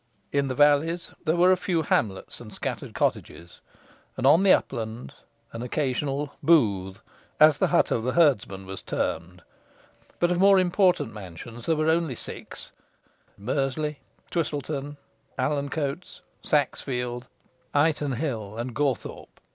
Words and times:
In 0.31 0.47
the 0.47 0.55
valleys 0.55 1.11
there 1.25 1.35
were 1.35 1.51
a 1.51 1.55
few 1.55 1.83
hamlets 1.83 2.41
and 2.41 2.51
scattered 2.51 2.95
cottages, 2.95 3.61
and 4.17 4.25
on 4.25 4.41
the 4.41 4.51
uplands 4.51 5.13
an 5.53 5.61
occasional 5.61 6.33
"booth," 6.41 7.01
as 7.39 7.59
the 7.59 7.67
hut 7.67 7.91
of 7.91 8.01
the 8.03 8.13
herdsman 8.13 8.65
was 8.65 8.81
termed; 8.81 9.43
but 10.19 10.31
of 10.31 10.39
more 10.39 10.57
important 10.57 11.13
mansions 11.13 11.67
there 11.67 11.75
were 11.75 11.89
only 11.91 12.15
six, 12.15 12.71
as 13.29 13.43
Merley, 13.77 13.97
Twistleton, 14.31 14.97
Alcancoats, 15.37 16.21
Saxfeld, 16.43 17.27
Ightenhill, 17.75 18.57
and 18.57 18.73
Gawthorpe. 18.73 19.39